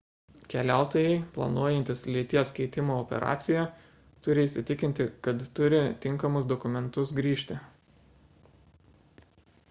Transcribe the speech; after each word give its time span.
keliautojai 0.51 1.17
planuojantys 1.33 1.99
lyties 2.13 2.53
keitimo 2.59 2.95
operaciją 3.01 3.65
turi 4.27 4.45
įsitikinti 4.49 5.07
kad 5.27 5.43
turi 5.59 5.81
tinkamus 6.05 6.47
dokumentus 6.53 7.13
grįžti 7.19 7.59